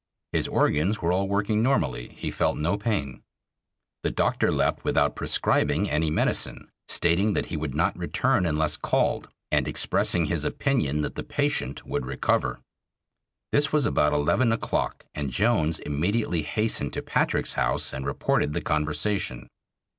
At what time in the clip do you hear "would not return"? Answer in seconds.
7.55-8.47